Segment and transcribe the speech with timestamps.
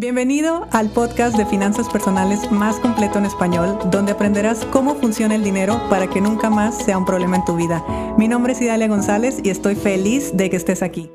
[0.00, 5.44] Bienvenido al podcast de finanzas personales más completo en español, donde aprenderás cómo funciona el
[5.44, 7.84] dinero para que nunca más sea un problema en tu vida.
[8.16, 11.10] Mi nombre es Idalia González y estoy feliz de que estés aquí.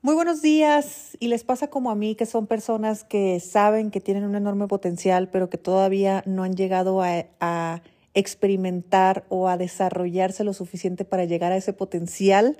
[0.00, 1.16] Muy buenos días.
[1.18, 4.68] Y les pasa como a mí, que son personas que saben que tienen un enorme
[4.68, 7.82] potencial, pero que todavía no han llegado a, a
[8.14, 12.56] experimentar o a desarrollarse lo suficiente para llegar a ese potencial.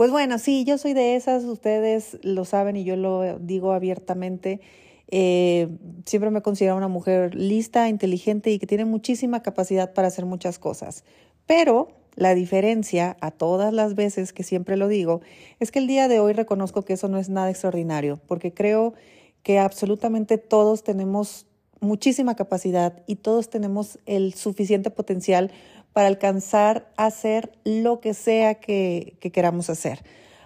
[0.00, 4.62] Pues bueno, sí, yo soy de esas, ustedes lo saben y yo lo digo abiertamente.
[5.08, 5.68] Eh,
[6.06, 10.58] siempre me considero una mujer lista, inteligente y que tiene muchísima capacidad para hacer muchas
[10.58, 11.04] cosas.
[11.44, 15.20] Pero la diferencia, a todas las veces que siempre lo digo,
[15.58, 18.94] es que el día de hoy reconozco que eso no es nada extraordinario, porque creo
[19.42, 21.44] que absolutamente todos tenemos
[21.80, 25.50] muchísima capacidad y todos tenemos el suficiente potencial
[25.92, 30.02] para alcanzar a hacer lo que sea que, queramos hacer.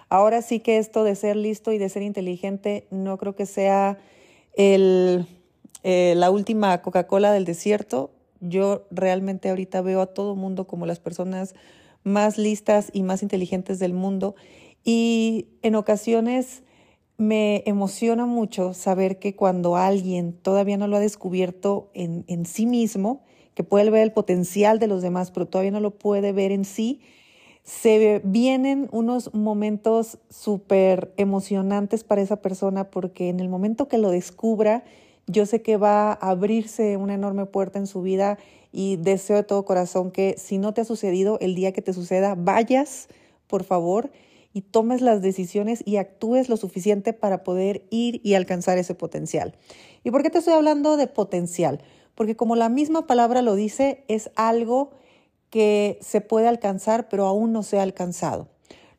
[0.09, 3.97] Ahora sí que esto de ser listo y de ser inteligente no creo que sea
[4.53, 5.25] el,
[5.83, 8.11] eh, la última Coca-Cola del desierto.
[8.39, 11.55] Yo realmente ahorita veo a todo mundo como las personas
[12.03, 14.35] más listas y más inteligentes del mundo
[14.83, 16.63] y en ocasiones
[17.17, 22.65] me emociona mucho saber que cuando alguien todavía no lo ha descubierto en, en sí
[22.65, 23.23] mismo,
[23.55, 26.65] que puede ver el potencial de los demás, pero todavía no lo puede ver en
[26.65, 27.01] sí,
[27.63, 34.11] se vienen unos momentos súper emocionantes para esa persona porque en el momento que lo
[34.11, 34.83] descubra,
[35.25, 38.37] yo sé que va a abrirse una enorme puerta en su vida
[38.71, 41.93] y deseo de todo corazón que si no te ha sucedido, el día que te
[41.93, 43.07] suceda, vayas,
[43.47, 44.11] por favor,
[44.53, 49.55] y tomes las decisiones y actúes lo suficiente para poder ir y alcanzar ese potencial.
[50.03, 51.81] ¿Y por qué te estoy hablando de potencial?
[52.15, 54.91] Porque como la misma palabra lo dice, es algo
[55.49, 58.47] que se puede alcanzar, pero aún no se ha alcanzado,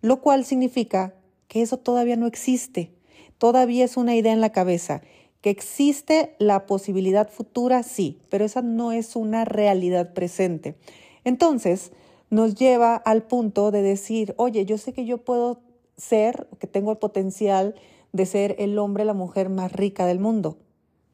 [0.01, 1.15] lo cual significa
[1.49, 2.93] que eso todavía no existe,
[3.39, 5.03] todavía es una idea en la cabeza,
[5.41, 10.77] que existe la posibilidad futura, sí, pero esa no es una realidad presente.
[11.25, 11.93] Entonces,
[12.31, 15.61] nos lleva al punto de decir, oye, yo sé que yo puedo
[15.97, 17.75] ser, que tengo el potencial
[18.13, 20.59] de ser el hombre, la mujer más rica del mundo,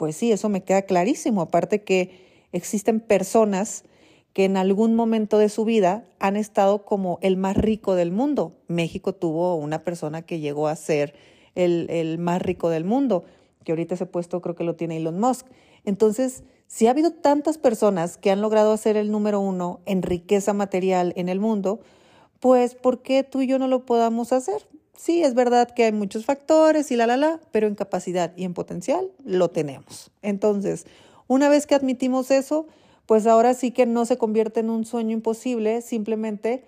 [0.02, 1.42] pues sí, eso me queda clarísimo.
[1.42, 2.10] Aparte que
[2.50, 3.84] existen personas
[4.32, 8.52] que en algún momento de su vida han estado como el más rico del mundo.
[8.66, 11.14] México tuvo una persona que llegó a ser
[11.54, 13.22] el, el más rico del mundo,
[13.62, 15.46] que ahorita ese puesto creo que lo tiene Elon Musk.
[15.84, 20.52] Entonces, si ha habido tantas personas que han logrado hacer el número uno en riqueza
[20.52, 21.78] material en el mundo,
[22.40, 24.66] pues ¿por qué tú y yo no lo podamos hacer?
[24.96, 28.44] Sí, es verdad que hay muchos factores y la, la, la, pero en capacidad y
[28.44, 30.10] en potencial lo tenemos.
[30.22, 30.86] Entonces,
[31.26, 32.66] una vez que admitimos eso,
[33.06, 36.64] pues ahora sí que no se convierte en un sueño imposible, simplemente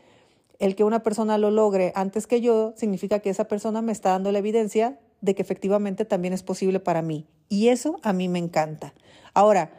[0.59, 4.11] el que una persona lo logre antes que yo significa que esa persona me está
[4.11, 7.27] dando la evidencia de que efectivamente también es posible para mí.
[7.49, 8.95] Y eso a mí me encanta.
[9.33, 9.73] Ahora,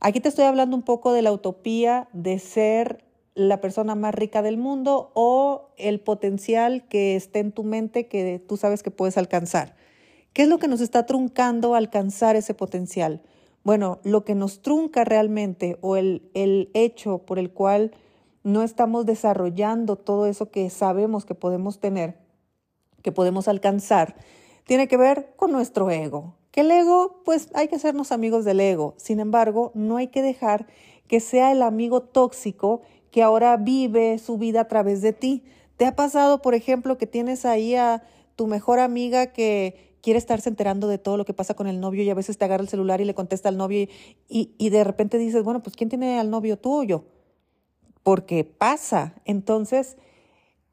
[0.00, 3.04] aquí te estoy hablando un poco de la utopía de ser
[3.38, 8.42] la persona más rica del mundo o el potencial que esté en tu mente que
[8.46, 9.76] tú sabes que puedes alcanzar.
[10.32, 13.22] ¿Qué es lo que nos está truncando alcanzar ese potencial?
[13.62, 17.92] Bueno, lo que nos trunca realmente o el, el hecho por el cual
[18.42, 22.18] no estamos desarrollando todo eso que sabemos que podemos tener,
[23.02, 24.16] que podemos alcanzar,
[24.64, 26.34] tiene que ver con nuestro ego.
[26.50, 28.94] Que el ego, pues hay que hacernos amigos del ego.
[28.96, 30.66] Sin embargo, no hay que dejar
[31.06, 35.44] que sea el amigo tóxico que ahora vive su vida a través de ti.
[35.76, 38.02] ¿Te ha pasado, por ejemplo, que tienes ahí a
[38.36, 42.02] tu mejor amiga que quiere estarse enterando de todo lo que pasa con el novio
[42.02, 43.88] y a veces te agarra el celular y le contesta al novio
[44.28, 47.04] y, y, de repente dices, bueno, pues ¿quién tiene al novio tú o yo?
[48.02, 49.14] Porque pasa.
[49.24, 49.96] Entonces,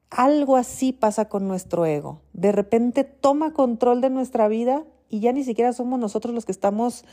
[0.10, 2.22] algo así pasa con nuestro ego.
[2.34, 6.52] De repente toma control de nuestra vida y ya ni siquiera somos nosotros los que
[6.52, 7.04] estamos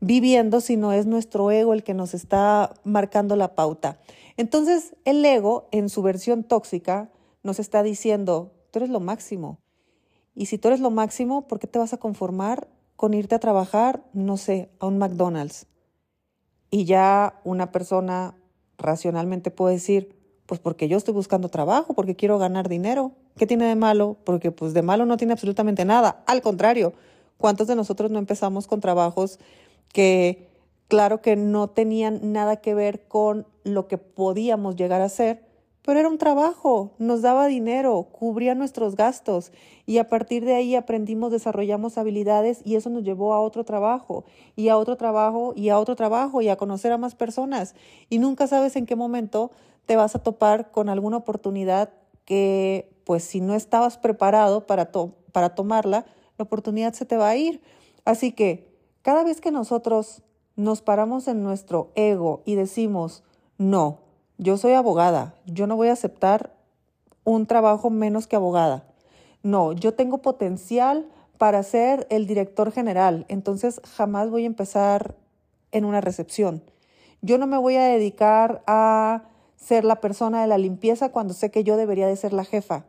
[0.00, 3.98] viviendo, sino es nuestro ego el que nos está marcando la pauta.
[4.36, 7.10] Entonces, el ego, en su versión tóxica,
[7.42, 9.58] nos está diciendo, tú eres lo máximo.
[10.34, 13.40] Y si tú eres lo máximo, ¿por qué te vas a conformar con irte a
[13.40, 15.66] trabajar, no sé, a un McDonald's?
[16.70, 18.36] Y ya una persona
[18.78, 20.16] racionalmente puede decir,
[20.46, 23.12] pues porque yo estoy buscando trabajo, porque quiero ganar dinero.
[23.36, 24.16] ¿Qué tiene de malo?
[24.24, 26.22] Porque pues de malo no tiene absolutamente nada.
[26.26, 26.92] Al contrario,
[27.36, 29.38] ¿cuántos de nosotros no empezamos con trabajos
[29.92, 30.48] que
[30.88, 35.44] claro que no tenían nada que ver con lo que podíamos llegar a ser,
[35.82, 39.50] pero era un trabajo, nos daba dinero, cubría nuestros gastos
[39.86, 44.24] y a partir de ahí aprendimos, desarrollamos habilidades y eso nos llevó a otro trabajo
[44.56, 47.74] y a otro trabajo y a otro trabajo y a conocer a más personas
[48.08, 49.50] y nunca sabes en qué momento
[49.86, 51.90] te vas a topar con alguna oportunidad
[52.24, 54.92] que pues si no estabas preparado para,
[55.32, 56.04] para tomarla,
[56.38, 57.60] la oportunidad se te va a ir.
[58.04, 58.69] Así que
[59.02, 60.22] cada vez que nosotros
[60.56, 63.22] nos paramos en nuestro ego y decimos,
[63.58, 64.00] no,
[64.38, 66.54] yo soy abogada, yo no voy a aceptar
[67.24, 68.84] un trabajo menos que abogada.
[69.42, 71.08] No, yo tengo potencial
[71.38, 75.14] para ser el director general, entonces jamás voy a empezar
[75.72, 76.62] en una recepción.
[77.22, 79.24] Yo no me voy a dedicar a
[79.56, 82.84] ser la persona de la limpieza cuando sé que yo debería de ser la jefa.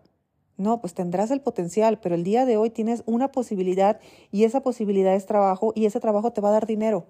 [0.61, 3.99] No, pues tendrás el potencial, pero el día de hoy tienes una posibilidad
[4.31, 7.07] y esa posibilidad es trabajo y ese trabajo te va a dar dinero.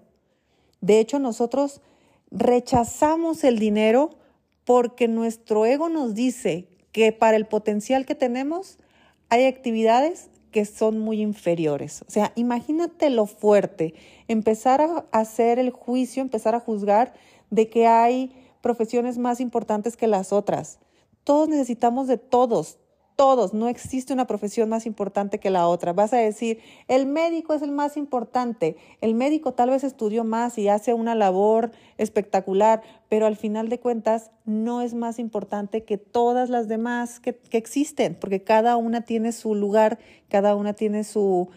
[0.80, 1.82] De hecho, nosotros
[2.30, 4.08] rechazamos el dinero
[4.64, 8.78] porque nuestro ego nos dice que para el potencial que tenemos
[9.28, 12.02] hay actividades que son muy inferiores.
[12.08, 13.92] O sea, imagínate lo fuerte,
[14.28, 17.12] empezar a hacer el juicio, empezar a juzgar
[17.50, 18.32] de que hay
[18.62, 20.78] profesiones más importantes que las otras.
[21.22, 22.78] Todos necesitamos de todos,
[23.22, 25.92] todos, no existe una profesión más importante que la otra.
[25.92, 26.58] Vas a decir,
[26.88, 31.14] el médico es el más importante, el médico tal vez estudió más y hace una
[31.14, 37.20] labor espectacular, pero al final de cuentas no es más importante que todas las demás
[37.20, 41.48] que, existen, porque cada una tiene su lugar, cada una tiene su,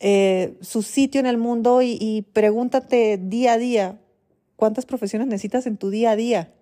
[0.00, 4.00] eh, su sitio en el mundo y, y pregúntate día a día,
[4.56, 6.52] ¿cuántas profesiones necesitas en tu día a día?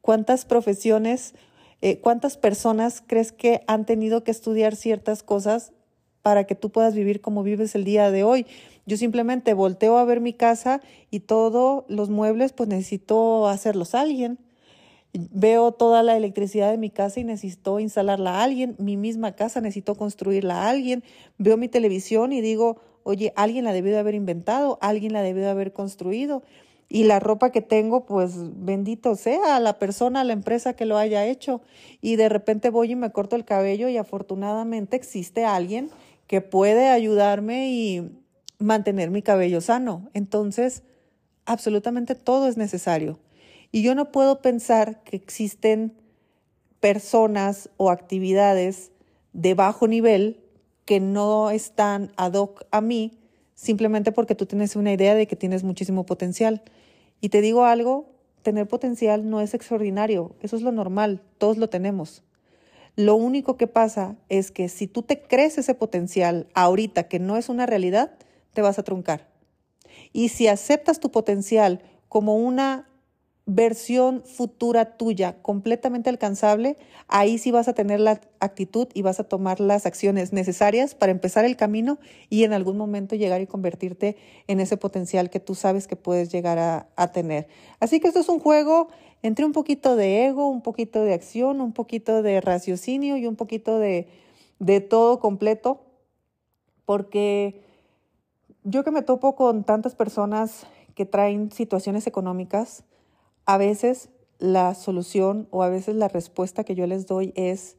[0.00, 1.34] ¿Cuántas profesiones
[1.82, 5.72] eh, ¿Cuántas personas crees que han tenido que estudiar ciertas cosas
[6.22, 8.46] para que tú puedas vivir como vives el día de hoy?
[8.86, 10.80] Yo simplemente volteo a ver mi casa
[11.10, 14.38] y todos los muebles, pues necesito hacerlos a alguien.
[15.12, 18.76] Veo toda la electricidad de mi casa y necesito instalarla a alguien.
[18.78, 21.02] Mi misma casa necesito construirla a alguien.
[21.38, 25.42] Veo mi televisión y digo, oye, alguien la debió de haber inventado, alguien la debió
[25.42, 26.42] de haber construido.
[26.88, 31.26] Y la ropa que tengo, pues bendito sea la persona, la empresa que lo haya
[31.26, 31.60] hecho.
[32.00, 35.90] Y de repente voy y me corto el cabello y afortunadamente existe alguien
[36.26, 38.10] que puede ayudarme y
[38.58, 40.08] mantener mi cabello sano.
[40.14, 40.82] Entonces,
[41.44, 43.18] absolutamente todo es necesario.
[43.72, 45.94] Y yo no puedo pensar que existen
[46.80, 48.92] personas o actividades
[49.32, 50.40] de bajo nivel
[50.84, 53.18] que no están ad hoc a mí
[53.56, 56.62] simplemente porque tú tienes una idea de que tienes muchísimo potencial.
[57.20, 61.68] Y te digo algo, tener potencial no es extraordinario, eso es lo normal, todos lo
[61.68, 62.22] tenemos.
[62.94, 67.36] Lo único que pasa es que si tú te crees ese potencial ahorita que no
[67.36, 68.12] es una realidad,
[68.52, 69.28] te vas a truncar.
[70.12, 72.88] Y si aceptas tu potencial como una
[73.46, 76.76] versión futura tuya completamente alcanzable,
[77.06, 81.12] ahí sí vas a tener la actitud y vas a tomar las acciones necesarias para
[81.12, 81.98] empezar el camino
[82.28, 84.16] y en algún momento llegar y convertirte
[84.48, 87.46] en ese potencial que tú sabes que puedes llegar a, tener.
[87.78, 88.88] Así que esto es un juego
[89.22, 93.36] entre un poquito de ego, un poquito de acción, un poquito de raciocinio y un
[93.36, 94.08] poquito de,
[94.58, 95.82] de todo completo,
[96.84, 97.62] porque
[98.64, 100.66] yo que me topo con tantas personas
[100.96, 102.82] que traen situaciones económicas,
[103.46, 107.76] a veces la solución o a veces la respuesta que yo les doy es,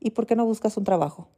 [0.00, 1.28] ¿y por qué no buscas un trabajo?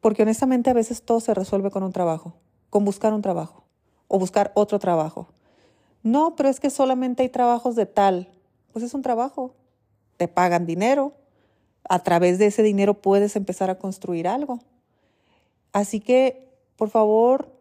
[0.00, 2.34] Porque honestamente a veces todo se resuelve con un trabajo,
[2.70, 3.64] con buscar un trabajo
[4.06, 5.28] o buscar otro trabajo.
[6.02, 8.28] No, pero es que solamente hay trabajos de tal.
[8.72, 9.54] Pues es un trabajo.
[10.16, 11.12] Te pagan dinero.
[11.88, 14.60] A través de ese dinero puedes empezar a construir algo.
[15.72, 17.52] Así que, por favor,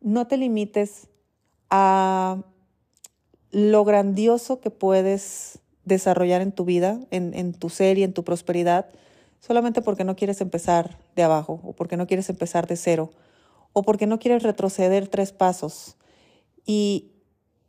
[0.00, 1.08] no te limites
[1.70, 2.42] a
[3.50, 8.86] lo grandioso que puedes desarrollar en tu vida, en, tu ser y en tu prosperidad,
[9.40, 13.10] solamente porque no quieres empezar de abajo o porque no quieres empezar de cero
[13.72, 15.96] o porque no quieres retroceder tres pasos.
[16.64, 17.12] Y,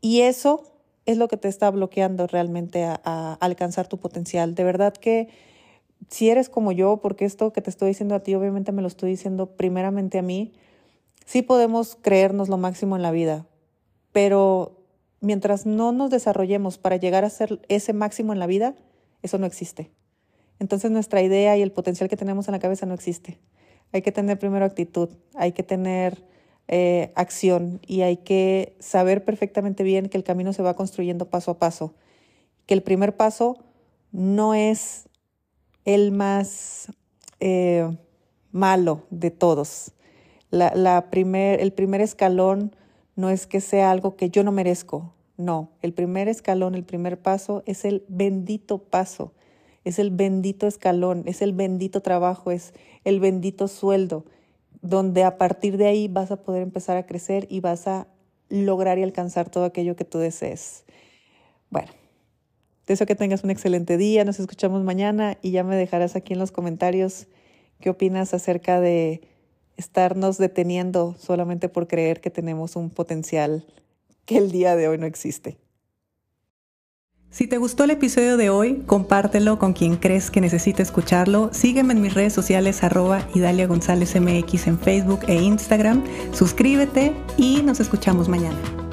[0.01, 0.63] eso
[1.05, 4.55] es lo que te está bloqueando realmente a, a, alcanzar tu potencial.
[4.55, 5.27] De verdad que
[6.09, 8.87] si eres como yo, porque esto que te estoy diciendo a ti, obviamente me lo
[8.87, 10.53] estoy diciendo primeramente a mí,
[11.25, 13.45] sí podemos creernos lo máximo en la vida,
[14.13, 14.76] pero
[15.21, 18.75] mientras no nos desarrollemos para llegar a ser ese máximo en la vida,
[19.21, 19.91] eso no existe.
[20.59, 23.39] Entonces nuestra idea y el potencial que tenemos en la cabeza no existe.
[23.93, 26.25] Hay que tener primero actitud, hay que tener
[26.67, 31.51] eh, acción y hay que saber perfectamente bien que el camino se va construyendo paso
[31.51, 31.93] a paso,
[32.65, 33.57] que el primer paso
[34.11, 35.07] no es
[35.85, 36.91] el más
[37.39, 37.89] eh,
[38.51, 39.93] malo de todos.
[40.49, 42.75] La, primer, el primer escalón
[43.17, 45.13] no es que sea algo que yo no merezco.
[45.37, 49.33] No, el primer escalón, el primer paso es el bendito paso,
[49.83, 54.25] es el bendito escalón, es el bendito trabajo, es el bendito sueldo,
[54.81, 58.07] donde a partir de ahí vas a poder empezar a crecer y vas a
[58.49, 60.85] lograr y alcanzar todo aquello que tú desees.
[61.69, 61.91] Bueno,
[62.85, 66.39] deseo que tengas un excelente día, nos escuchamos mañana y ya me dejarás aquí en
[66.39, 67.27] los comentarios
[67.79, 69.21] qué opinas acerca de
[69.77, 73.65] estarnos deteniendo solamente por creer que tenemos un potencial
[74.25, 75.57] que el día de hoy no existe.
[77.29, 81.49] Si te gustó el episodio de hoy, compártelo con quien crees que necesite escucharlo.
[81.53, 86.03] Sígueme en mis redes sociales arroba Idalia González MX en Facebook e Instagram.
[86.31, 88.86] Suscríbete y nos escuchamos mañana.